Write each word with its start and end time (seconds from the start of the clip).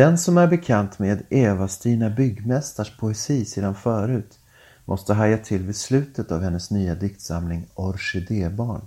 Den 0.00 0.18
som 0.18 0.38
är 0.38 0.46
bekant 0.46 0.98
med 0.98 1.22
Eva-Stina 1.30 2.10
Byggmästars 2.10 2.96
poesi 2.96 3.44
sedan 3.44 3.74
förut 3.74 4.38
måste 4.84 5.14
haja 5.14 5.38
till 5.38 5.62
vid 5.62 5.76
slutet 5.76 6.32
av 6.32 6.42
hennes 6.42 6.70
nya 6.70 6.94
diktsamling 6.94 7.66
Orkidébarn. 7.74 8.86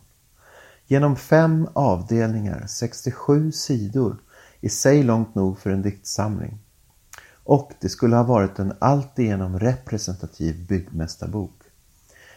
Genom 0.87 1.15
fem 1.15 1.67
avdelningar, 1.73 2.65
67 2.67 3.51
sidor, 3.51 4.17
i 4.61 4.69
sig 4.69 5.03
långt 5.03 5.35
nog 5.35 5.59
för 5.59 5.69
en 5.69 5.81
diktsamling. 5.81 6.59
Och 7.43 7.71
det 7.79 7.89
skulle 7.89 8.15
ha 8.15 8.23
varit 8.23 8.59
en 8.59 8.73
alltigenom 8.79 9.59
representativ 9.59 10.67
byggmästarbok. 10.67 11.61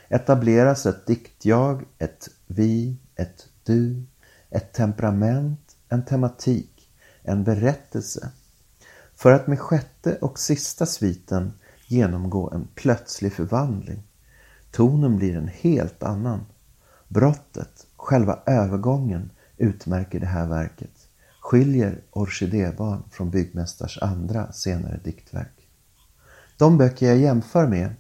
Etableras 0.09 0.87
ett 0.87 1.07
diktjag, 1.07 1.85
ett 1.99 2.29
vi, 2.47 2.97
ett 3.15 3.49
du, 3.65 4.03
ett 4.51 4.73
temperament, 4.73 5.77
en 5.89 6.05
tematik, 6.05 6.91
en 7.23 7.45
berättelse. 7.45 8.31
För 9.17 9.33
att 9.33 9.47
med 9.47 9.61
sjätte 9.61 10.19
och 10.21 10.39
sista 10.39 10.87
sviten 10.87 11.53
genomgå 11.87 12.51
en 12.51 12.69
plötslig 12.75 13.33
förvandling. 13.33 14.03
Tonen 14.71 15.17
blir 15.17 15.37
en 15.37 15.49
helt 15.49 16.03
annan. 16.03 16.47
Brottet, 17.09 17.87
själva 17.97 18.39
övergången, 18.47 19.31
utmärker 19.57 20.21
det 20.21 20.27
här 20.27 20.47
verket. 20.47 21.09
Skiljer 21.41 22.01
Orkidébarn 22.11 23.03
från 23.11 23.31
Byggmästars 23.31 23.99
andra 24.03 24.53
senare 24.53 25.01
diktverk. 25.05 25.69
De 26.57 26.79
böcker 26.79 27.07
jag 27.07 27.19
jämför 27.19 27.67
med 27.67 27.95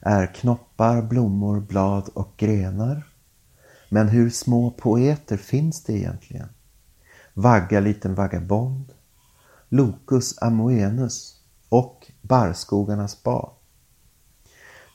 är 0.00 0.26
Knoppar, 0.26 1.02
blommor, 1.02 1.60
blad 1.60 2.08
och 2.14 2.34
grenar. 2.36 3.06
Men 3.88 4.08
hur 4.08 4.30
små 4.30 4.70
poeter 4.70 5.36
finns 5.36 5.84
det 5.84 5.92
egentligen? 5.92 6.48
Vagga 7.34 7.80
liten 7.80 8.14
vagabond, 8.14 8.92
Locus 9.72 10.38
Amoenus 10.38 11.36
och 11.68 12.12
Barrskogarnas 12.22 13.22
bad. 13.22 13.50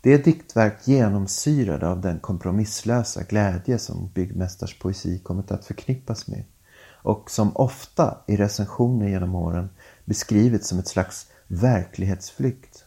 Det 0.04 0.14
är 0.14 0.24
diktverk 0.24 0.88
genomsyrade 0.88 1.88
av 1.88 2.02
den 2.02 2.20
kompromisslösa 2.20 3.24
glädje 3.24 3.80
som 3.80 4.12
byggmästars 4.14 4.80
poesi 4.80 5.20
kommit 5.20 5.52
att 5.52 5.66
förknippas 5.66 6.28
med 6.28 6.44
och 6.88 7.32
som 7.32 7.56
ofta 7.56 8.18
i 8.28 8.38
recensioner 8.38 9.08
genom 9.08 9.36
åren 9.36 9.70
beskrivits 10.06 10.68
som 10.68 10.80
ett 10.80 10.88
slags 10.88 11.28
verklighetsflykt. 11.48 12.86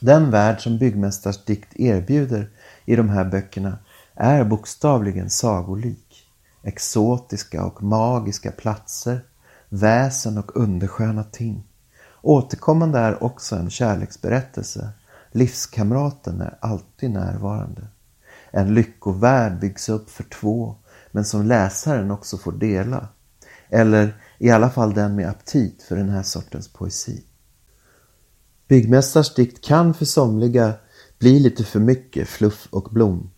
Den 0.00 0.30
värld 0.30 0.60
som 0.62 0.78
byggmästars 0.78 1.44
dikt 1.44 1.76
erbjuder 1.76 2.50
i 2.84 2.96
de 2.96 3.08
här 3.08 3.24
böckerna 3.24 3.78
är 4.14 4.44
bokstavligen 4.44 5.30
sagolik. 5.30 6.26
Exotiska 6.62 7.64
och 7.64 7.82
magiska 7.82 8.52
platser, 8.52 9.24
väsen 9.70 10.38
och 10.38 10.56
undersköna 10.56 11.24
ting. 11.24 11.66
Återkommande 12.22 12.98
är 12.98 13.22
också 13.22 13.56
en 13.56 13.70
kärleksberättelse. 13.70 14.88
Livskamraten 15.32 16.40
är 16.40 16.58
alltid 16.60 17.10
närvarande. 17.10 17.82
En 18.50 18.74
lyckovärld 18.74 19.60
byggs 19.60 19.88
upp 19.88 20.10
för 20.10 20.24
två, 20.24 20.74
men 21.10 21.24
som 21.24 21.46
läsaren 21.46 22.10
också 22.10 22.38
får 22.38 22.52
dela. 22.52 23.08
Eller 23.68 24.22
i 24.38 24.50
alla 24.50 24.70
fall 24.70 24.94
den 24.94 25.14
med 25.14 25.28
aptit 25.28 25.82
för 25.82 25.96
den 25.96 26.08
här 26.08 26.22
sortens 26.22 26.68
poesi. 26.72 27.24
Byggmästars 28.68 29.34
dikt 29.34 29.64
kan 29.64 29.94
för 29.94 30.04
somliga 30.04 30.72
bli 31.18 31.40
lite 31.40 31.64
för 31.64 31.80
mycket 31.80 32.28
fluff 32.28 32.68
och 32.70 32.88
blom. 32.90 33.30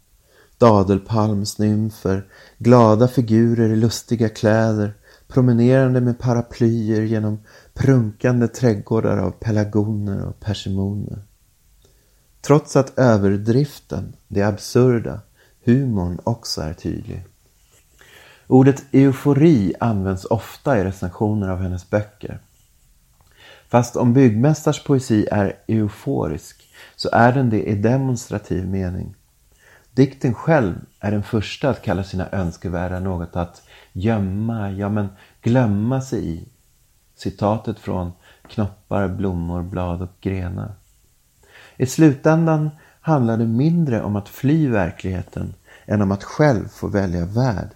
Dadelpalmsnymfer, 0.58 2.26
glada 2.58 3.08
figurer 3.08 3.68
i 3.68 3.76
lustiga 3.76 4.28
kläder, 4.28 4.94
promenerande 5.32 6.00
med 6.00 6.18
paraplyer 6.18 7.02
genom 7.02 7.38
prunkande 7.74 8.48
trädgårdar 8.48 9.18
av 9.18 9.30
pelargoner 9.30 10.24
och 10.24 10.40
persimoner. 10.40 11.22
Trots 12.40 12.76
att 12.76 12.98
överdriften, 12.98 14.16
det 14.28 14.42
absurda, 14.42 15.20
humorn 15.64 16.18
också 16.24 16.60
är 16.60 16.74
tydlig. 16.74 17.24
Ordet 18.46 18.84
eufori 18.92 19.74
används 19.80 20.24
ofta 20.24 20.78
i 20.78 20.84
recensioner 20.84 21.48
av 21.48 21.58
hennes 21.58 21.90
böcker. 21.90 22.40
Fast 23.68 23.96
om 23.96 24.12
byggmästars 24.12 24.84
poesi 24.84 25.26
är 25.30 25.56
euforisk 25.68 26.68
så 26.96 27.08
är 27.12 27.32
den 27.32 27.50
det 27.50 27.62
i 27.62 27.74
demonstrativ 27.74 28.68
mening. 28.68 29.14
Dikten 29.92 30.34
själv 30.34 30.74
är 31.00 31.10
den 31.10 31.22
första 31.22 31.70
att 31.70 31.82
kalla 31.82 32.04
sina 32.04 32.28
önskevärda 32.32 33.00
något 33.00 33.36
att 33.36 33.62
gömma, 33.92 34.70
ja 34.70 34.88
men 34.88 35.08
glömma 35.42 36.00
sig 36.00 36.28
i. 36.28 36.48
Citatet 37.14 37.78
från 37.78 38.12
Knoppar, 38.48 39.08
blommor, 39.08 39.62
blad 39.62 40.02
och 40.02 40.20
grenar. 40.20 40.74
I 41.76 41.86
slutändan 41.86 42.70
handlar 43.00 43.36
det 43.36 43.46
mindre 43.46 44.02
om 44.02 44.16
att 44.16 44.28
fly 44.28 44.68
verkligheten 44.68 45.54
än 45.86 46.02
om 46.02 46.12
att 46.12 46.24
själv 46.24 46.68
få 46.68 46.88
välja 46.88 47.24
värld. 47.24 47.68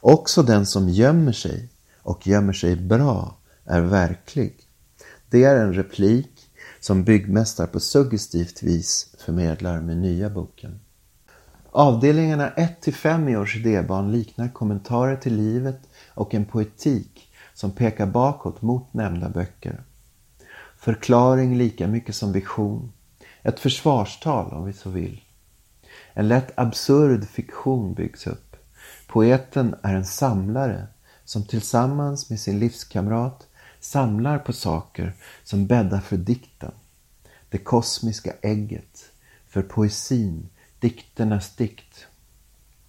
Också 0.00 0.42
den 0.42 0.66
som 0.66 0.88
gömmer 0.88 1.32
sig 1.32 1.68
och 2.02 2.26
gömmer 2.26 2.52
sig 2.52 2.76
bra 2.76 3.36
är 3.64 3.80
verklig. 3.80 4.54
Det 5.30 5.44
är 5.44 5.56
en 5.56 5.74
replik 5.74 6.30
som 6.80 7.04
byggmästare 7.04 7.66
på 7.66 7.80
suggestivt 7.80 8.62
vis 8.62 9.14
förmedlar 9.18 9.80
med 9.80 9.96
nya 9.96 10.30
boken. 10.30 10.80
Avdelningarna 11.70 12.50
1-5 12.56 13.30
i 13.30 13.36
Orkidébarn 13.36 14.12
liknar 14.12 14.48
kommentarer 14.48 15.16
till 15.16 15.36
livet 15.36 15.87
och 16.18 16.34
en 16.34 16.44
poetik 16.44 17.32
som 17.54 17.70
pekar 17.70 18.06
bakåt 18.06 18.62
mot 18.62 18.94
nämnda 18.94 19.28
böcker. 19.28 19.82
Förklaring 20.78 21.58
lika 21.58 21.86
mycket 21.86 22.14
som 22.14 22.32
vision. 22.32 22.92
Ett 23.42 23.60
försvarstal 23.60 24.52
om 24.52 24.64
vi 24.64 24.72
så 24.72 24.90
vill. 24.90 25.20
En 26.12 26.28
lätt 26.28 26.58
absurd 26.58 27.28
fiktion 27.28 27.94
byggs 27.94 28.26
upp. 28.26 28.56
Poeten 29.06 29.74
är 29.82 29.94
en 29.94 30.06
samlare 30.06 30.86
som 31.24 31.44
tillsammans 31.44 32.30
med 32.30 32.40
sin 32.40 32.58
livskamrat 32.58 33.46
samlar 33.80 34.38
på 34.38 34.52
saker 34.52 35.14
som 35.44 35.66
bäddar 35.66 36.00
för 36.00 36.16
dikten. 36.16 36.72
Det 37.48 37.58
kosmiska 37.58 38.32
ägget, 38.42 39.10
för 39.48 39.62
poesin, 39.62 40.48
dikternas 40.80 41.56
dikt. 41.56 42.06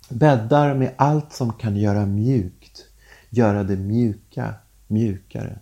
Bäddar 0.10 0.76
med 0.76 0.94
allt 0.98 1.34
som 1.34 1.54
kan 1.54 1.78
göra 1.78 2.06
mjuk 2.06 2.59
göra 3.30 3.64
det 3.64 3.76
mjuka 3.76 4.54
mjukare. 4.88 5.60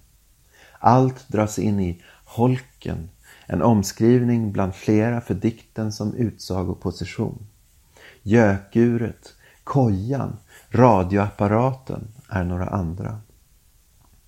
Allt 0.79 1.27
dras 1.27 1.59
in 1.59 1.79
i 1.79 2.01
holken, 2.25 3.09
en 3.45 3.61
omskrivning 3.61 4.51
bland 4.51 4.75
flera 4.75 5.21
för 5.21 5.33
dikten 5.33 5.91
som 5.91 6.13
utsagoposition. 6.13 7.47
Gökuret, 8.23 9.33
kojan, 9.63 10.37
radioapparaten 10.69 12.07
är 12.29 12.43
några 12.43 12.67
andra. 12.67 13.19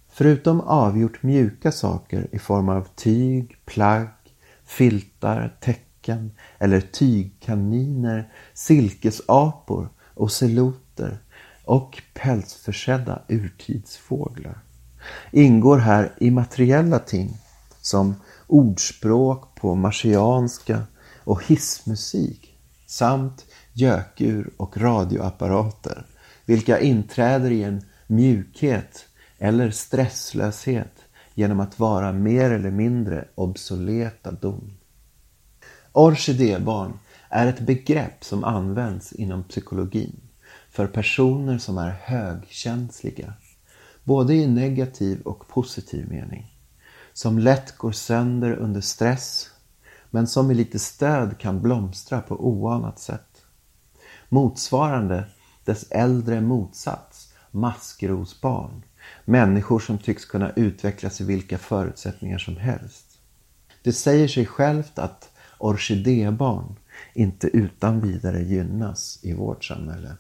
Förutom 0.10 0.62
avgjort 0.62 1.24
mjuka 1.24 1.72
saker 1.72 2.28
i 2.32 2.40
form 2.40 2.70
av 2.70 2.88
tyg, 2.96 3.58
plagg, 3.66 4.08
filtar, 4.66 5.58
täcken 5.60 6.32
eller 6.58 6.82
tygkaniner, 6.82 8.32
silkesapor, 8.54 9.90
oceloter 10.16 11.20
och 11.70 12.02
pälsförsedda 12.14 13.22
urtidsfåglar 13.28 14.58
ingår 15.32 15.78
här 15.78 16.14
immateriella 16.20 17.00
ting 17.00 17.38
som 17.82 18.16
ordspråk 18.48 19.56
på 19.56 19.76
marsianska 19.76 20.84
och 21.24 21.46
hissmusik 21.46 22.58
samt 22.86 23.46
gökur 23.74 24.50
och 24.58 24.78
radioapparater 24.78 26.06
vilka 26.46 26.80
inträder 26.80 27.52
i 27.52 27.64
en 27.64 27.82
mjukhet 28.08 29.06
eller 29.38 29.72
stresslöshet 29.72 30.94
genom 31.34 31.60
att 31.60 31.80
vara 31.80 32.12
mer 32.14 32.52
eller 32.52 32.72
mindre 32.72 33.28
obsoleta 33.36 34.32
dom. 34.32 34.78
Orkidébarn 35.92 37.00
är 37.30 37.48
ett 37.48 37.60
begrepp 37.60 38.24
som 38.24 38.44
används 38.44 39.14
inom 39.14 39.44
psykologin 39.44 40.29
för 40.80 40.88
personer 40.88 41.58
som 41.58 41.78
är 41.78 41.90
högkänsliga, 41.90 43.34
både 44.04 44.36
i 44.36 44.48
negativ 44.48 45.22
och 45.22 45.48
positiv 45.48 46.10
mening, 46.10 46.56
som 47.14 47.40
lätt 47.40 47.78
går 47.78 47.92
sönder 47.92 48.52
under 48.52 48.82
stress 48.82 49.50
men 50.10 50.28
som 50.28 50.48
med 50.48 50.56
lite 50.56 50.80
stöd 50.80 51.38
kan 51.38 51.62
blomstra 51.62 52.22
på 52.22 52.48
oanat 52.48 53.00
sätt. 53.00 53.42
Motsvarande 54.30 55.24
dess 55.66 55.92
äldre 55.92 56.42
motsats, 56.42 57.34
maskrosbarn, 57.52 58.84
Människor 59.26 59.80
som 59.80 59.98
tycks 59.98 60.26
kunna 60.26 60.52
utvecklas 60.56 61.22
i 61.22 61.24
vilka 61.24 61.58
förutsättningar 61.58 62.38
som 62.38 62.58
helst. 62.58 63.06
Det 63.84 63.94
säger 63.94 64.28
sig 64.28 64.46
självt 64.46 65.00
att 65.00 65.32
orkidébarn 65.58 66.76
inte 67.14 67.48
utan 67.48 68.02
vidare 68.02 68.44
gynnas 68.44 69.20
i 69.24 69.34
vårt 69.34 69.64
samhälle. 69.66 70.18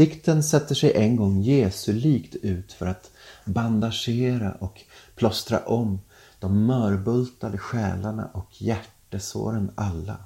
Dikten 0.00 0.42
sätter 0.42 0.74
sig 0.74 0.92
en 0.96 1.16
gång 1.16 1.42
Jesulikt 1.42 2.34
ut 2.34 2.72
för 2.72 2.86
att 2.86 3.10
bandagera 3.44 4.52
och 4.52 4.80
plåstra 5.14 5.58
om 5.58 6.00
de 6.38 6.66
mörbultade 6.66 7.58
själarna 7.58 8.30
och 8.34 8.62
hjärtesåren 8.62 9.70
alla, 9.74 10.16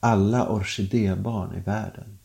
alla 0.00 0.48
orkidébarn 0.48 1.54
i 1.58 1.60
världen. 1.60 2.18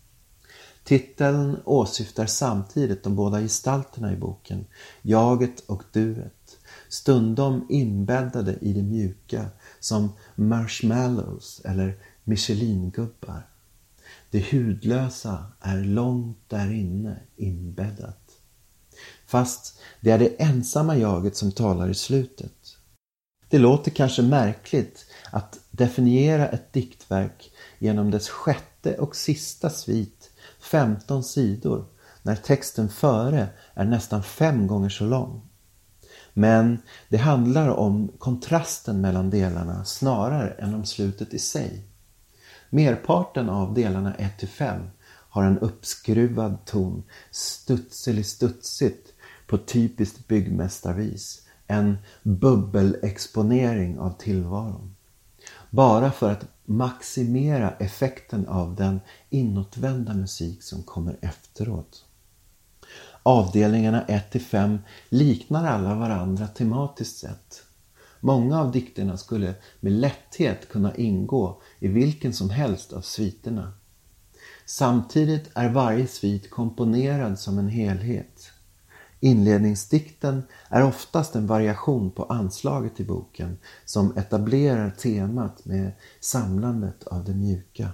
Titeln 0.83 1.57
åsyftar 1.65 2.25
samtidigt 2.25 3.03
de 3.03 3.15
båda 3.15 3.39
gestalterna 3.39 4.13
i 4.13 4.15
boken, 4.15 4.65
jaget 5.01 5.59
och 5.59 5.83
duet, 5.91 6.57
stundom 6.89 7.65
inbäddade 7.69 8.57
i 8.61 8.73
det 8.73 8.83
mjuka 8.83 9.45
som 9.79 10.09
marshmallows 10.35 11.61
eller 11.65 11.97
Michelingubbar. 12.23 13.50
Det 14.31 14.51
hudlösa 14.51 15.45
är 15.59 15.77
långt 15.83 16.49
där 16.49 16.73
inne 16.73 17.19
inbäddat. 17.35 18.31
Fast 19.25 19.79
det 20.01 20.11
är 20.11 20.19
det 20.19 20.41
ensamma 20.41 20.97
jaget 20.97 21.35
som 21.35 21.51
talar 21.51 21.89
i 21.89 21.93
slutet. 21.93 22.77
Det 23.49 23.57
låter 23.57 23.91
kanske 23.91 24.21
märkligt 24.21 25.05
att 25.31 25.59
definiera 25.71 26.47
ett 26.47 26.73
diktverk 26.73 27.51
genom 27.79 28.11
dess 28.11 28.29
sjätte 28.29 28.97
och 28.97 29.15
sista 29.15 29.69
svit, 29.69 30.31
15 30.59 31.23
sidor, 31.23 31.85
när 32.21 32.35
texten 32.35 32.89
före 32.89 33.47
är 33.73 33.85
nästan 33.85 34.23
fem 34.23 34.67
gånger 34.67 34.89
så 34.89 35.05
lång. 35.05 35.41
Men 36.33 36.81
det 37.09 37.17
handlar 37.17 37.69
om 37.69 38.11
kontrasten 38.17 39.01
mellan 39.01 39.29
delarna 39.29 39.85
snarare 39.85 40.49
än 40.49 40.73
om 40.73 40.85
slutet 40.85 41.33
i 41.33 41.39
sig. 41.39 41.90
Merparten 42.73 43.49
av 43.49 43.73
delarna 43.73 44.13
1-5 44.13 44.89
har 45.03 45.43
en 45.43 45.59
uppskruvad 45.59 46.65
ton, 46.65 47.03
studselig-studsigt 47.31 49.13
på 49.47 49.57
typiskt 49.57 50.27
byggmästarvis. 50.27 51.47
En 51.67 51.97
bubbelexponering 52.23 53.99
av 53.99 54.17
tillvaron. 54.17 54.95
Bara 55.69 56.11
för 56.11 56.31
att 56.31 56.45
maximera 56.65 57.71
effekten 57.71 58.47
av 58.47 58.75
den 58.75 58.99
inåtvända 59.29 60.13
musik 60.13 60.63
som 60.63 60.83
kommer 60.83 61.17
efteråt. 61.21 62.05
Avdelningarna 63.23 64.05
1-5 64.07 64.79
liknar 65.09 65.67
alla 65.67 65.95
varandra 65.95 66.47
tematiskt 66.47 67.17
sett. 67.17 67.63
Många 68.23 68.59
av 68.59 68.71
dikterna 68.71 69.17
skulle 69.17 69.53
med 69.79 69.91
lätthet 69.91 70.69
kunna 70.69 70.95
ingå 70.95 71.61
i 71.79 71.87
vilken 71.87 72.33
som 72.33 72.49
helst 72.49 72.93
av 72.93 73.01
sviterna. 73.01 73.73
Samtidigt 74.65 75.49
är 75.53 75.69
varje 75.69 76.07
svit 76.07 76.49
komponerad 76.49 77.39
som 77.39 77.59
en 77.59 77.69
helhet. 77.69 78.51
Inledningsdikten 79.19 80.43
är 80.69 80.83
oftast 80.83 81.35
en 81.35 81.47
variation 81.47 82.11
på 82.11 82.23
anslaget 82.23 82.99
i 82.99 83.03
boken 83.03 83.57
som 83.85 84.17
etablerar 84.17 84.89
temat 84.89 85.65
med 85.65 85.91
samlandet 86.19 87.03
av 87.03 87.23
det 87.23 87.33
mjuka. 87.33 87.89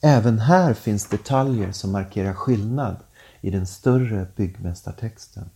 Även 0.00 0.38
här 0.38 0.74
finns 0.74 1.08
detaljer 1.08 1.72
som 1.72 1.92
markerar 1.92 2.34
skillnad 2.34 2.96
i 3.40 3.50
den 3.50 3.66
större 3.66 4.26
byggmästartexten. 4.36 5.50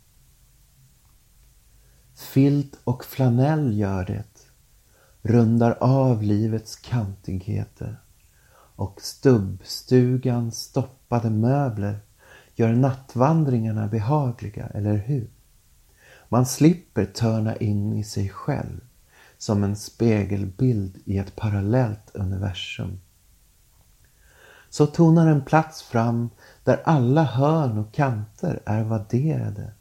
Filt 2.21 2.79
och 2.85 3.05
flanell 3.05 3.79
gör 3.79 4.05
det, 4.05 4.25
rundar 5.23 5.77
av 5.81 6.23
livets 6.23 6.77
kantigheter 6.77 7.97
och 8.77 9.01
stubbstugans 9.03 10.59
stoppade 10.59 11.31
möbler 11.31 11.99
gör 12.55 12.73
nattvandringarna 12.73 13.87
behagliga, 13.87 14.67
eller 14.67 14.97
hur? 14.97 15.31
Man 16.29 16.47
slipper 16.47 17.05
törna 17.05 17.57
in 17.57 17.93
i 17.93 18.05
sig 18.05 18.29
själv 18.29 18.81
som 19.39 19.65
en 19.65 19.77
spegelbild 19.77 20.99
i 21.05 21.19
ett 21.19 21.37
parallellt 21.37 22.11
universum. 22.15 23.01
Så 24.71 24.87
tonar 24.87 25.27
en 25.27 25.45
plats 25.45 25.83
fram 25.83 26.31
där 26.65 26.83
alla 26.85 27.23
hörn 27.23 27.79
och 27.79 27.95
kanter 27.95 28.63
är 28.67 28.85
vadderade 28.85 29.73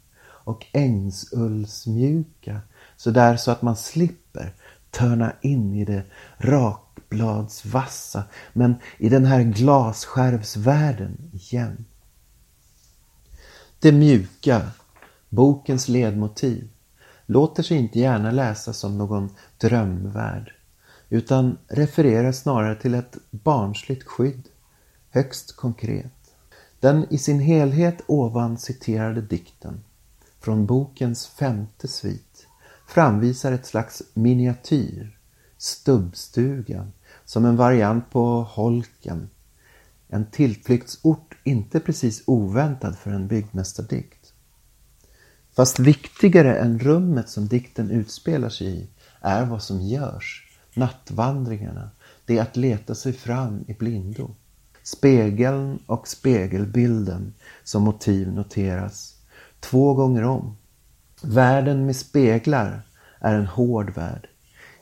och 0.44 0.66
ängsullsmjuka 0.72 2.60
sådär 2.96 3.36
så 3.36 3.50
att 3.50 3.62
man 3.62 3.76
slipper 3.76 4.54
törna 4.90 5.32
in 5.40 5.74
i 5.74 5.84
det 5.84 6.02
rakbladsvassa 6.38 8.24
men 8.52 8.74
i 8.98 9.08
den 9.08 9.24
här 9.24 9.42
glasskärvsvärlden 9.42 11.30
igen. 11.32 11.84
Det 13.78 13.92
mjuka, 13.92 14.70
bokens 15.28 15.88
ledmotiv, 15.88 16.68
låter 17.26 17.62
sig 17.62 17.76
inte 17.76 17.98
gärna 17.98 18.30
läsas 18.30 18.78
som 18.78 18.98
någon 18.98 19.30
drömvärld 19.58 20.52
utan 21.08 21.58
refererar 21.68 22.32
snarare 22.32 22.74
till 22.74 22.94
ett 22.94 23.16
barnsligt 23.30 24.02
skydd, 24.02 24.48
högst 25.10 25.56
konkret. 25.56 26.12
Den 26.80 27.06
i 27.10 27.18
sin 27.18 27.40
helhet 27.40 28.02
ovan 28.06 28.58
citerade 28.58 29.20
dikten 29.20 29.80
från 30.40 30.66
bokens 30.66 31.26
femte 31.26 31.88
svit 31.88 32.46
framvisar 32.86 33.52
ett 33.52 33.66
slags 33.66 34.02
miniatyr, 34.14 35.18
stubbstugan, 35.58 36.92
som 37.24 37.44
en 37.44 37.56
variant 37.56 38.10
på 38.10 38.42
holken. 38.42 39.30
En 40.08 40.26
tillflyktsort 40.30 41.36
inte 41.44 41.80
precis 41.80 42.22
oväntad 42.26 42.98
för 42.98 43.10
en 43.10 43.28
byggmästardikt. 43.28 44.32
Fast 45.56 45.78
viktigare 45.78 46.56
än 46.58 46.78
rummet 46.78 47.28
som 47.28 47.48
dikten 47.48 47.90
utspelar 47.90 48.48
sig 48.48 48.66
i 48.66 48.88
är 49.20 49.46
vad 49.46 49.62
som 49.62 49.80
görs, 49.80 50.58
nattvandringarna, 50.74 51.90
det 52.24 52.38
är 52.38 52.42
att 52.42 52.56
leta 52.56 52.94
sig 52.94 53.12
fram 53.12 53.64
i 53.68 53.74
blindo. 53.74 54.34
Spegeln 54.82 55.78
och 55.86 56.08
spegelbilden 56.08 57.34
som 57.64 57.82
motiv 57.82 58.32
noteras 58.32 59.19
två 59.60 59.94
gånger 59.94 60.22
om. 60.22 60.56
Världen 61.22 61.86
med 61.86 61.96
speglar 61.96 62.82
är 63.18 63.34
en 63.34 63.46
hård 63.46 63.94
värld. 63.94 64.28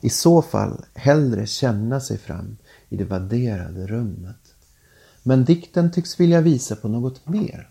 I 0.01 0.09
så 0.09 0.41
fall 0.41 0.85
hellre 0.95 1.45
känna 1.45 1.99
sig 1.99 2.17
fram 2.17 2.57
i 2.89 2.97
det 2.97 3.05
vadderade 3.05 3.87
rummet. 3.87 4.55
Men 5.23 5.45
dikten 5.45 5.91
tycks 5.91 6.19
vilja 6.19 6.41
visa 6.41 6.75
på 6.75 6.87
något 6.87 7.27
mer. 7.27 7.69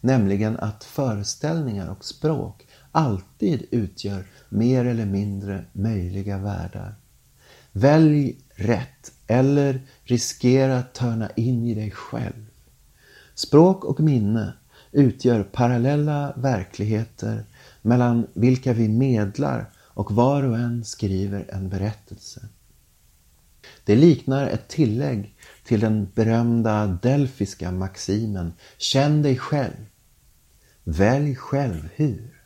Nämligen 0.00 0.56
att 0.56 0.84
föreställningar 0.84 1.90
och 1.90 2.04
språk 2.04 2.66
alltid 2.92 3.66
utgör 3.70 4.26
mer 4.48 4.84
eller 4.84 5.06
mindre 5.06 5.64
möjliga 5.72 6.38
världar. 6.38 6.94
Välj 7.72 8.38
rätt 8.54 9.12
eller 9.26 9.86
riskera 10.02 10.78
att 10.78 10.94
törna 10.94 11.30
in 11.30 11.64
i 11.64 11.74
dig 11.74 11.90
själv. 11.90 12.46
Språk 13.34 13.84
och 13.84 14.00
minne 14.00 14.52
utgör 14.96 15.42
parallella 15.42 16.32
verkligheter 16.36 17.44
mellan 17.82 18.26
vilka 18.34 18.72
vi 18.72 18.88
medlar 18.88 19.70
och 19.76 20.12
var 20.12 20.42
och 20.42 20.58
en 20.58 20.84
skriver 20.84 21.46
en 21.48 21.68
berättelse. 21.68 22.48
Det 23.84 23.96
liknar 23.96 24.46
ett 24.46 24.68
tillägg 24.68 25.36
till 25.64 25.80
den 25.80 26.08
berömda 26.14 26.86
delfiska 26.86 27.72
maximen 27.72 28.52
Känn 28.78 29.22
dig 29.22 29.38
själv. 29.38 29.86
Välj 30.84 31.34
själv 31.34 31.88
hur. 31.94 32.42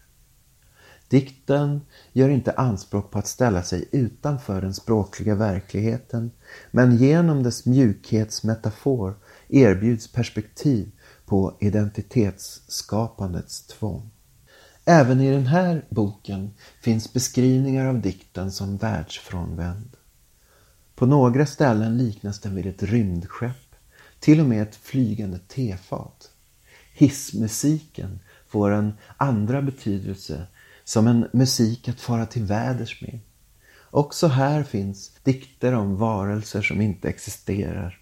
Dikten 1.08 1.80
gör 2.12 2.28
inte 2.28 2.52
anspråk 2.52 3.10
på 3.10 3.18
att 3.18 3.26
ställa 3.26 3.62
sig 3.62 3.88
utanför 3.92 4.60
den 4.60 4.74
språkliga 4.74 5.34
verkligheten 5.34 6.30
men 6.70 6.96
genom 6.96 7.42
dess 7.42 7.66
mjukhetsmetafor 7.66 9.14
erbjuds 9.48 10.12
perspektiv 10.12 10.90
på 11.30 11.56
identitetsskapandets 11.60 13.66
tvång. 13.66 14.10
Även 14.84 15.20
i 15.20 15.30
den 15.30 15.46
här 15.46 15.84
boken 15.90 16.50
finns 16.82 17.12
beskrivningar 17.12 17.86
av 17.86 18.00
dikten 18.00 18.52
som 18.52 18.76
världsfrånvänd. 18.76 19.96
På 20.94 21.06
några 21.06 21.46
ställen 21.46 21.98
liknas 21.98 22.40
den 22.40 22.54
vid 22.54 22.66
ett 22.66 22.82
rymdskepp, 22.82 23.74
till 24.20 24.40
och 24.40 24.46
med 24.46 24.62
ett 24.62 24.76
flygande 24.76 25.38
tefat. 25.38 26.30
Hissmusiken 26.92 28.20
får 28.48 28.70
en 28.70 28.92
andra 29.16 29.62
betydelse 29.62 30.46
som 30.84 31.06
en 31.06 31.28
musik 31.32 31.88
att 31.88 32.00
fara 32.00 32.26
till 32.26 32.44
väders 32.44 33.02
med. 33.02 33.18
Också 33.90 34.26
här 34.26 34.62
finns 34.62 35.12
dikter 35.22 35.72
om 35.72 35.96
varelser 35.96 36.62
som 36.62 36.80
inte 36.80 37.08
existerar. 37.08 38.00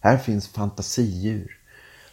Här 0.00 0.18
finns 0.18 0.48
fantasidjur, 0.48 1.57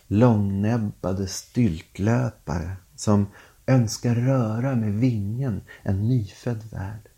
långnäbbade 0.07 1.27
styltlöpare 1.27 2.71
som 2.95 3.27
önskar 3.67 4.15
röra 4.15 4.75
med 4.75 4.93
vingen 4.93 5.61
en 5.83 6.07
nyfödd 6.07 6.63
värld. 6.71 7.09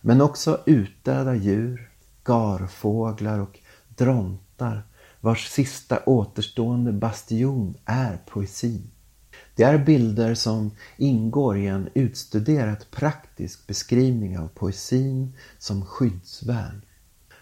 Men 0.00 0.20
också 0.20 0.60
utdöda 0.66 1.34
djur, 1.34 1.90
garfåglar 2.24 3.38
och 3.38 3.58
drontar 3.88 4.82
vars 5.20 5.48
sista 5.48 5.98
återstående 6.06 6.92
bastion 6.92 7.76
är 7.84 8.18
poesi. 8.26 8.82
Det 9.54 9.62
är 9.62 9.78
bilder 9.78 10.34
som 10.34 10.70
ingår 10.96 11.58
i 11.58 11.66
en 11.66 11.88
utstuderat 11.94 12.90
praktisk 12.90 13.66
beskrivning 13.66 14.38
av 14.38 14.48
poesin 14.48 15.32
som 15.58 15.86
skyddsvärn. 15.86 16.82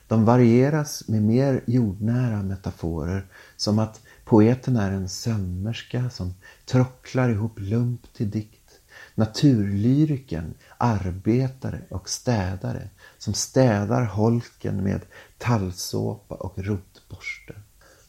De 0.09 0.25
varieras 0.25 1.09
med 1.09 1.23
mer 1.23 1.64
jordnära 1.67 2.43
metaforer 2.43 3.26
som 3.57 3.79
att 3.79 4.00
poeten 4.25 4.76
är 4.76 4.91
en 4.91 5.09
sömmerska 5.09 6.11
som 6.11 6.35
trocklar 6.67 7.29
ihop 7.29 7.61
lump 7.61 8.12
till 8.12 8.31
dikt. 8.31 8.81
Naturlyriken, 9.14 10.55
arbetare 10.79 11.81
och 11.91 12.09
städare 12.09 12.88
som 13.19 13.35
städar 13.35 14.02
holken 14.02 14.85
med 14.85 15.00
tallsåpa 15.38 16.35
och 16.35 16.59
rotborste. 16.59 17.55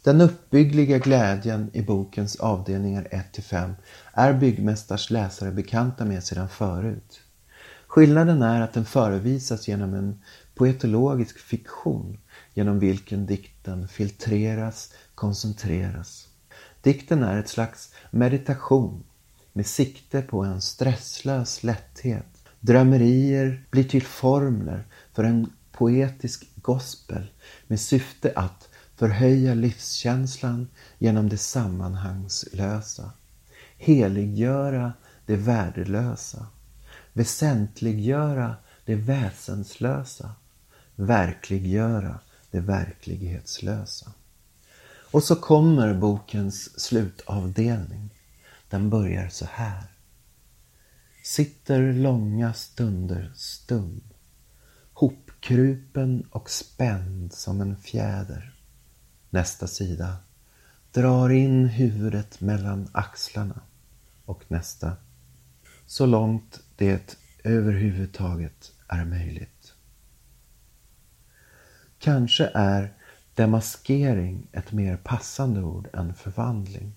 Den 0.03 0.21
uppbyggliga 0.21 0.97
glädjen 0.97 1.69
i 1.73 1.81
bokens 1.81 2.35
avdelningar 2.35 3.07
1-5 3.11 3.73
är 4.13 4.33
byggmästars 4.33 5.11
läsare 5.11 5.51
bekanta 5.51 6.05
med 6.05 6.23
sedan 6.23 6.49
förut. 6.49 7.21
Skillnaden 7.87 8.41
är 8.41 8.61
att 8.61 8.73
den 8.73 8.85
förevisas 8.85 9.67
genom 9.67 9.93
en 9.93 10.21
poetologisk 10.55 11.39
fiktion 11.39 12.17
genom 12.53 12.79
vilken 12.79 13.25
dikten 13.25 13.87
filtreras, 13.87 14.93
koncentreras. 15.15 16.27
Dikten 16.81 17.23
är 17.23 17.39
ett 17.39 17.49
slags 17.49 17.93
meditation 18.11 19.03
med 19.53 19.65
sikte 19.65 20.21
på 20.21 20.43
en 20.43 20.61
stresslös 20.61 21.63
lätthet. 21.63 22.25
Drömmerier 22.59 23.65
blir 23.71 23.83
till 23.83 24.03
formler 24.03 24.87
för 25.13 25.23
en 25.23 25.53
poetisk 25.71 26.47
gospel 26.55 27.31
med 27.67 27.79
syfte 27.79 28.33
att 28.35 28.69
förhöja 28.95 29.53
livskänslan 29.53 30.67
genom 30.97 31.29
det 31.29 31.37
sammanhangslösa, 31.37 33.11
heliggöra 33.77 34.93
det 35.25 35.35
värdelösa, 35.35 36.47
väsentliggöra 37.13 38.55
det 38.85 38.95
väsenslösa, 38.95 40.31
verkliggöra 40.95 42.19
det 42.53 42.59
verklighetslösa. 42.59 44.11
Och 45.11 45.23
så 45.23 45.35
kommer 45.35 45.93
bokens 45.93 46.79
slutavdelning. 46.79 48.09
Den 48.69 48.89
börjar 48.89 49.29
så 49.29 49.45
här. 49.45 49.83
Sitter 51.23 51.93
långa 51.93 52.53
stunder 52.53 53.31
stum, 53.35 54.01
hopkrupen 54.93 56.27
och 56.31 56.49
spänd 56.49 57.33
som 57.33 57.61
en 57.61 57.77
fjäder. 57.77 58.55
Nästa 59.29 59.67
sida. 59.67 60.17
Drar 60.91 61.29
in 61.29 61.65
huvudet 61.65 62.41
mellan 62.41 62.89
axlarna. 62.91 63.61
Och 64.25 64.43
nästa. 64.47 64.95
Så 65.85 66.05
långt 66.05 66.59
det 66.75 67.17
överhuvudtaget 67.43 68.71
är 68.87 69.05
möjligt. 69.05 69.52
Kanske 72.03 72.51
är 72.53 72.93
demaskering 73.35 74.47
ett 74.51 74.71
mer 74.71 74.97
passande 74.97 75.63
ord 75.63 75.87
än 75.93 76.13
förvandling. 76.13 76.93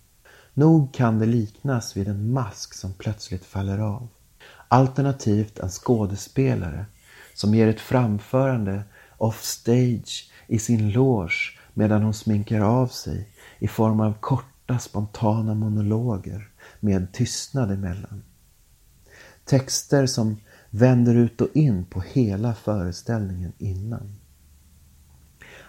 Nog 0.54 0.94
kan 0.94 1.18
det 1.18 1.26
liknas 1.26 1.96
vid 1.96 2.08
en 2.08 2.32
mask 2.32 2.74
som 2.74 2.92
plötsligt 2.92 3.44
faller 3.44 3.78
av. 3.78 4.08
Alternativt 4.68 5.58
en 5.58 5.68
skådespelare 5.68 6.86
som 7.34 7.54
ger 7.54 7.68
ett 7.68 7.80
framförande 7.80 8.82
offstage 9.16 10.30
i 10.46 10.58
sin 10.58 10.90
loge 10.90 11.58
medan 11.74 12.02
hon 12.02 12.14
sminkar 12.14 12.60
av 12.60 12.86
sig 12.86 13.28
i 13.58 13.68
form 13.68 14.00
av 14.00 14.14
korta 14.20 14.78
spontana 14.78 15.54
monologer 15.54 16.48
med 16.80 17.12
tystnad 17.12 17.70
emellan. 17.70 18.22
Texter 19.44 20.06
som 20.06 20.36
vänder 20.70 21.14
ut 21.14 21.40
och 21.40 21.56
in 21.56 21.84
på 21.84 22.00
hela 22.00 22.54
föreställningen 22.54 23.52
innan. 23.58 24.16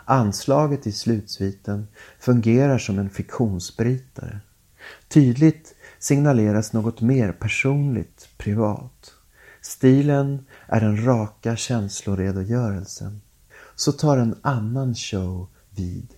Anslaget 0.10 0.88
i 0.88 0.92
slutsviten 0.92 1.88
fungerar 2.20 2.78
som 2.78 3.00
en 3.00 3.10
fiktionsbrytare. 3.10 4.40
Tydligt 5.08 5.76
signaleras 6.00 6.74
något 6.74 7.02
mer 7.02 7.32
personligt, 7.32 8.30
privat. 8.38 9.14
Stilen 9.62 10.46
är 10.68 10.82
den 10.82 11.06
raka 11.06 11.56
känsloredogörelsen. 11.56 13.22
Så 13.76 13.92
tar 13.92 14.18
en 14.18 14.36
annan 14.42 14.96
show 14.96 15.48
vid. 15.70 16.14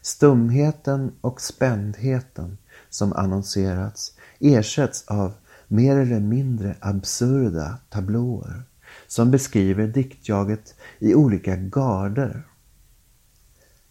Stumheten 0.00 1.12
och 1.20 1.40
spändheten 1.40 2.58
som 2.88 3.12
annonserats 3.12 4.14
ersätts 4.38 5.04
av 5.08 5.32
mer 5.68 5.96
eller 5.96 6.20
mindre 6.20 6.76
absurda 6.80 7.78
tablåer 7.90 8.62
som 9.06 9.30
beskriver 9.30 9.86
diktjaget 9.86 10.74
i 10.98 11.14
olika 11.14 11.56
garder. 11.56 12.46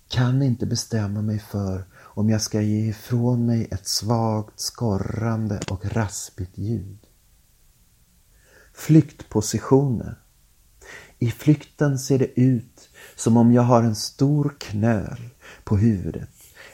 Kan 0.09 0.41
inte 0.41 0.65
bestämma 0.65 1.21
mig 1.21 1.39
för 1.39 1.85
om 1.95 2.29
jag 2.29 2.41
ska 2.41 2.61
ge 2.61 2.89
ifrån 2.89 3.45
mig 3.45 3.67
ett 3.71 3.87
svagt 3.87 4.59
skorrande 4.59 5.59
och 5.69 5.85
raspigt 5.85 6.57
ljud. 6.57 7.07
Flyktpositioner. 8.73 10.19
I 11.19 11.31
flykten 11.31 11.99
ser 11.99 12.19
det 12.19 12.39
ut 12.39 12.89
som 13.15 13.37
om 13.37 13.51
jag 13.53 13.61
har 13.61 13.83
en 13.83 13.95
stor 13.95 14.55
knöl 14.59 15.29
på 15.63 15.77
huvudet 15.77 16.29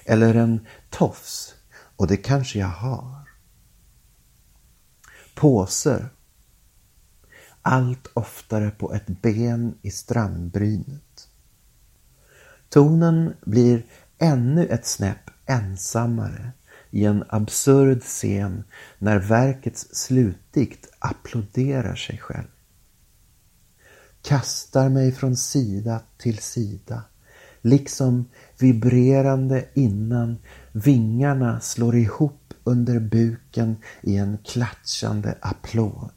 eller 0.06 0.36
en 0.36 0.68
tofs 0.89 1.54
och 1.96 2.08
det 2.08 2.18
kanske 2.18 2.60
jag 2.60 2.68
har. 2.68 3.30
Påser. 5.36 6.10
Allt 7.62 8.08
oftare 8.13 8.72
på 8.72 8.94
ett 8.94 9.08
ben 9.08 9.77
i 9.82 9.92
strandbrynet. 9.92 11.05
Tonen 12.69 13.34
blir 13.45 13.86
ännu 14.17 14.65
ett 14.65 14.86
snäpp 14.86 15.29
ensammare 15.45 16.51
i 16.89 17.05
en 17.05 17.24
absurd 17.29 18.01
scen 18.01 18.63
när 18.98 19.19
verkets 19.19 19.88
slutdikt 19.91 20.89
applåderar 21.00 21.95
sig 21.95 22.17
själv. 22.17 22.48
Kastar 24.22 24.89
mig 24.89 25.12
från 25.12 25.36
sida 25.36 26.01
till 26.17 26.38
sida, 26.38 27.03
liksom 27.62 28.29
vibrerande 28.60 29.65
innan 29.74 30.38
vingarna 30.72 31.60
slår 31.60 31.95
ihop 31.95 32.53
under 32.63 33.00
buken 33.00 33.75
i 34.01 34.17
en 34.17 34.38
klatschande 34.38 35.38
applåd. 35.41 36.12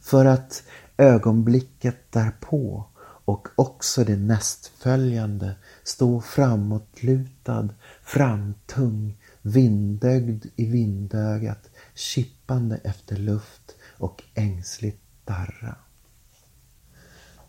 För 0.00 0.24
att 0.24 0.62
ögonblicket 0.96 2.12
därpå 2.12 2.91
och 3.24 3.48
också 3.54 4.04
det 4.04 4.16
nästföljande 4.16 5.54
stå 5.84 6.20
framåtlutad, 6.20 7.68
framtung, 8.02 9.16
vindögd 9.42 10.46
i 10.56 10.66
vindögat, 10.66 11.70
kippande 11.94 12.80
efter 12.84 13.16
luft 13.16 13.76
och 13.98 14.22
ängsligt 14.34 15.02
darra. 15.24 15.76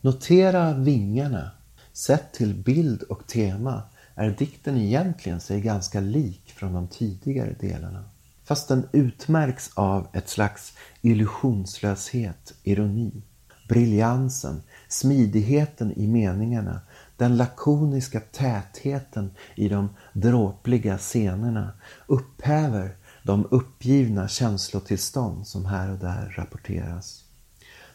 Notera 0.01 0.73
vingarna. 0.73 1.51
Sett 1.93 2.33
till 2.33 2.55
bild 2.55 3.03
och 3.03 3.27
tema 3.27 3.81
är 4.15 4.29
dikten 4.29 4.77
egentligen 4.77 5.39
sig 5.39 5.61
ganska 5.61 5.99
lik 5.99 6.53
från 6.55 6.73
de 6.73 6.87
tidigare 6.87 7.55
delarna. 7.59 8.09
Fast 8.43 8.67
den 8.67 8.87
utmärks 8.91 9.71
av 9.73 10.07
ett 10.13 10.29
slags 10.29 10.73
illusionslöshet, 11.01 12.53
ironi, 12.63 13.23
briljansen, 13.67 14.63
smidigheten 14.88 15.91
i 15.91 16.08
meningarna, 16.08 16.82
den 17.17 17.38
lakoniska 17.38 18.20
tätheten 18.20 19.32
i 19.55 19.70
de 19.70 19.89
dråpliga 20.13 20.98
scenerna 20.98 21.72
upphäver 22.08 22.96
de 23.24 23.48
uppgivna 23.51 24.27
känslotillstånd 24.27 25.48
som 25.48 25.65
här 25.65 25.91
och 25.91 26.00
där 26.00 26.34
rapporteras. 26.38 27.24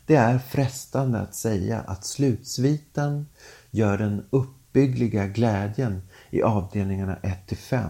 Det 0.07 0.17
är 0.17 0.39
frestande 0.39 1.21
att 1.21 1.35
säga 1.35 1.81
att 1.81 2.05
slutsviten 2.05 3.27
gör 3.71 3.99
den 3.99 4.25
uppbyggliga 4.31 5.27
glädjen 5.27 6.03
i 6.31 6.43
avdelningarna 6.43 7.17
1-5 7.23 7.89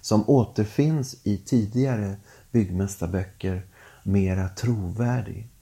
som 0.00 0.28
återfinns 0.28 1.16
i 1.22 1.36
tidigare 1.36 2.16
byggmästarböcker 2.50 3.66
mera 4.02 4.48
trovärdig. 4.48 5.53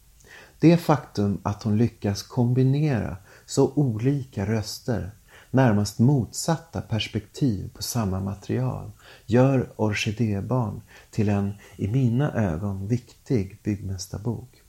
Det 0.62 0.76
faktum 0.76 1.40
att 1.42 1.62
hon 1.62 1.76
lyckas 1.76 2.23
kombinera 2.23 3.16
så 3.47 3.73
olika 3.73 4.47
röster, 4.47 5.11
närmast 5.50 5.99
motsatta 5.99 6.81
perspektiv 6.81 7.71
på 7.75 7.83
samma 7.83 8.21
material, 8.21 8.90
gör 9.26 9.73
Orkidébarn 9.76 10.81
till 11.11 11.28
en, 11.28 11.52
i 11.76 11.88
mina 11.88 12.33
ögon, 12.33 12.88
viktig 12.88 13.61
byggmästarbok. 13.62 14.62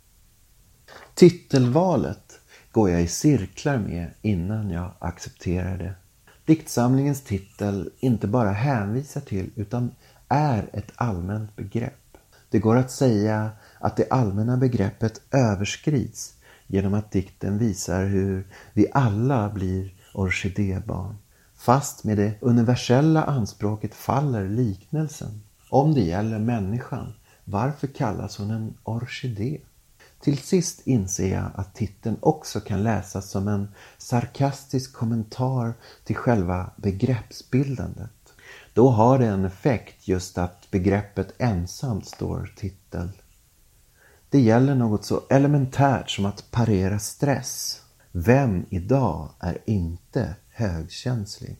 Titelvalet 1.13 2.39
går 2.71 2.89
jag 2.89 3.01
i 3.01 3.07
cirklar 3.07 3.77
med 3.77 4.11
innan 4.21 4.69
jag 4.69 4.91
accepterar 4.99 5.77
det. 5.77 5.93
Diktsamlingens 6.45 7.21
titel 7.21 7.89
inte 7.99 8.27
bara 8.27 8.51
hänvisar 8.51 9.21
till 9.21 9.51
utan 9.55 9.91
är 10.27 10.69
ett 10.73 10.91
allmänt 10.95 11.55
begrepp. 11.55 12.17
Det 12.49 12.59
går 12.59 12.75
att 12.75 12.91
säga 12.91 13.51
att 13.83 13.97
det 13.97 14.09
allmänna 14.09 14.57
begreppet 14.57 15.21
överskrids 15.31 16.33
genom 16.67 16.93
att 16.93 17.11
dikten 17.11 17.57
visar 17.57 18.05
hur 18.05 18.47
vi 18.73 18.87
alla 18.93 19.49
blir 19.49 19.93
orkidébarn. 20.13 21.15
Fast 21.55 22.03
med 22.03 22.17
det 22.17 22.33
universella 22.41 23.23
anspråket 23.23 23.95
faller 23.95 24.49
liknelsen. 24.49 25.41
Om 25.69 25.93
det 25.93 26.01
gäller 26.01 26.39
människan, 26.39 27.13
varför 27.43 27.87
kallas 27.87 28.37
hon 28.37 28.51
en 28.51 28.73
orkidé? 28.83 29.61
Till 30.21 30.37
sist 30.37 30.87
inser 30.87 31.33
jag 31.33 31.51
att 31.55 31.75
titeln 31.75 32.17
också 32.19 32.59
kan 32.59 32.83
läsas 32.83 33.29
som 33.29 33.47
en 33.47 33.67
sarkastisk 33.97 34.93
kommentar 34.93 35.73
till 36.03 36.15
själva 36.15 36.69
begreppsbildandet. 36.75 38.33
Då 38.73 38.89
har 38.89 39.19
det 39.19 39.27
en 39.27 39.45
effekt 39.45 40.07
just 40.07 40.37
att 40.37 40.71
begreppet 40.71 41.33
ensamt 41.37 42.07
står 42.07 42.53
titel. 42.55 43.09
Det 44.33 44.39
gäller 44.39 44.75
något 44.75 45.05
så 45.05 45.21
elementärt 45.29 46.09
som 46.09 46.25
att 46.25 46.51
parera 46.51 46.99
stress. 46.99 47.81
Vem 48.11 48.65
idag 48.69 49.29
är 49.39 49.57
inte 49.65 50.35
högkänslig? 50.49 51.57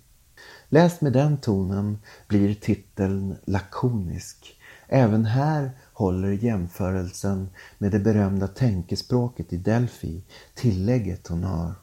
Läst 0.69 1.01
med 1.01 1.13
den 1.13 1.37
tonen 1.37 1.97
blir 2.27 2.53
titeln 2.53 3.35
lakonisk. 3.45 4.59
Även 4.87 5.25
här 5.25 5.71
håller 5.93 6.31
jämförelsen 6.31 7.49
med 7.77 7.91
det 7.91 7.99
berömda 7.99 8.47
tänkespråket 8.47 9.53
i 9.53 9.57
Delphi 9.57 10.23
tillägget 10.53 11.27
hon 11.27 11.43
har. 11.43 11.73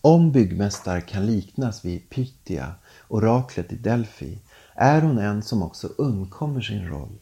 Om 0.00 0.32
byggmästare 0.32 1.00
kan 1.00 1.26
liknas 1.26 1.84
vid 1.84 2.10
Pythia, 2.10 2.74
oraklet 3.08 3.72
i 3.72 3.76
Delphi, 3.76 4.38
är 4.74 5.02
hon 5.02 5.18
en 5.18 5.42
som 5.42 5.62
också 5.62 5.88
undkommer 5.98 6.60
sin 6.60 6.88
roll. 6.88 7.18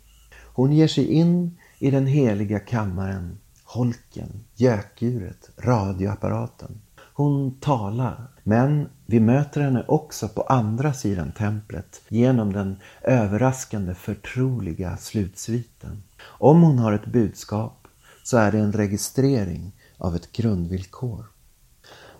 Hon 0.54 0.72
ger 0.72 0.88
sig 0.88 1.04
in 1.04 1.58
i 1.82 1.90
den 1.90 2.06
heliga 2.06 2.58
kammaren, 2.58 3.38
holken, 3.64 4.44
gökuret, 4.54 5.50
radioapparaten. 5.58 6.80
Hon 7.14 7.60
talar, 7.60 8.28
men 8.42 8.88
vi 9.06 9.20
möter 9.20 9.60
henne 9.60 9.84
också 9.88 10.28
på 10.28 10.42
andra 10.42 10.92
sidan 10.92 11.32
templet 11.32 12.00
genom 12.08 12.52
den 12.52 12.76
överraskande 13.02 13.94
förtroliga 13.94 14.96
slutsviten. 14.96 16.02
Om 16.22 16.62
hon 16.62 16.78
har 16.78 16.92
ett 16.92 17.06
budskap 17.06 17.88
så 18.22 18.36
är 18.36 18.52
det 18.52 18.58
en 18.58 18.72
registrering 18.72 19.72
av 19.98 20.16
ett 20.16 20.32
grundvillkor. 20.32 21.26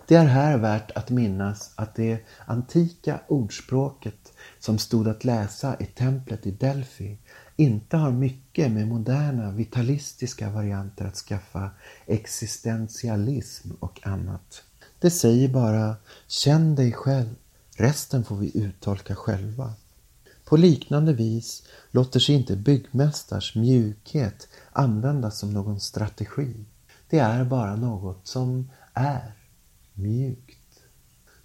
Det 0.07 0.15
är 0.15 0.25
här 0.25 0.57
värt 0.57 0.91
att 0.91 1.09
minnas 1.09 1.73
att 1.75 1.95
det 1.95 2.25
antika 2.45 3.19
ordspråket 3.27 4.33
som 4.59 4.77
stod 4.77 5.07
att 5.07 5.23
läsa 5.23 5.75
i 5.79 5.85
templet 5.85 6.45
i 6.47 6.51
Delphi 6.51 7.17
inte 7.63 7.97
har 7.97 8.11
mycket 8.11 8.71
med 8.71 8.87
moderna 8.87 9.51
vitalistiska 9.51 10.49
varianter 10.49 11.05
att 11.05 11.15
skaffa 11.15 11.71
existentialism 12.05 13.71
och 13.79 14.07
annat. 14.07 14.63
Det 14.99 15.11
säger 15.11 15.49
bara 15.49 15.95
känn 16.27 16.75
dig 16.75 16.91
själv, 16.91 17.35
resten 17.77 18.23
får 18.23 18.35
vi 18.35 18.57
uttolka 18.57 19.15
själva. 19.15 19.73
På 20.45 20.57
liknande 20.57 21.13
vis 21.13 21.63
låter 21.91 22.19
sig 22.19 22.35
inte 22.35 22.55
byggmästars 22.55 23.55
mjukhet 23.55 24.47
användas 24.71 25.39
som 25.39 25.53
någon 25.53 25.79
strategi. 25.79 26.65
Det 27.09 27.19
är 27.19 27.43
bara 27.43 27.75
något 27.75 28.27
som 28.27 28.69
är 28.93 29.33
mjukt. 29.93 30.59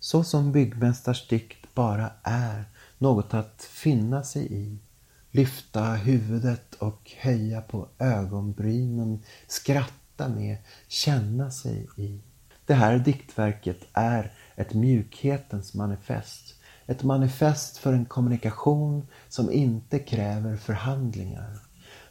Så 0.01 0.25
som 0.25 0.53
byggmästars 0.53 1.29
dikt 1.29 1.75
bara 1.75 2.11
är 2.23 2.65
något 2.99 3.35
att 3.35 3.63
finna 3.63 4.23
sig 4.23 4.53
i. 4.53 4.79
Lyfta 5.31 5.85
huvudet 5.85 6.75
och 6.75 7.13
höja 7.19 7.61
på 7.61 7.89
ögonbrynen, 7.99 9.23
skratta 9.47 10.29
med, 10.29 10.57
känna 10.89 11.51
sig 11.51 11.89
i. 11.97 12.21
Det 12.67 12.75
här 12.75 12.99
diktverket 12.99 13.79
är 13.93 14.33
ett 14.57 14.75
mjukhetens 14.75 15.75
manifest. 15.75 16.55
Ett 16.87 17.03
manifest 17.03 17.77
för 17.77 17.93
en 17.93 18.05
kommunikation 18.05 19.07
som 19.29 19.51
inte 19.53 19.99
kräver 19.99 20.57
förhandlingar. 20.57 21.59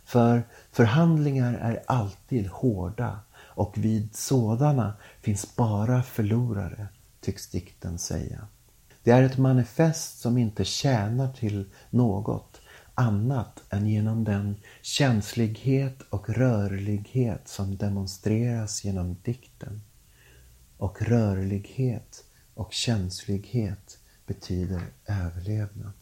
För 0.04 0.44
förhandlingar 0.72 1.54
är 1.54 1.84
alltid 1.88 2.48
hårda 2.48 3.20
och 3.38 3.78
vid 3.78 4.16
sådana 4.16 4.94
finns 5.22 5.56
bara 5.56 6.04
förlorare, 6.04 6.88
tycks 7.22 7.50
dikten 7.50 8.00
säga. 8.00 8.48
Det 9.04 9.12
är 9.12 9.24
ett 9.24 9.38
manifest 9.38 10.20
som 10.20 10.38
inte 10.38 10.66
tjänar 10.66 11.34
till 11.34 11.70
något 11.90 12.62
annat 12.98 13.64
än 13.70 13.88
genom 13.88 14.24
den 14.24 14.56
känslighet 14.82 16.02
och 16.02 16.30
rörlighet 16.30 17.48
som 17.48 17.78
demonstreras 17.78 18.84
genom 18.84 19.16
dikten. 19.24 19.82
Och 20.78 21.02
rörlighet 21.02 22.24
och 22.54 22.74
känslighet 22.74 24.00
betyder 24.26 24.82
överlevnad. 25.06 25.94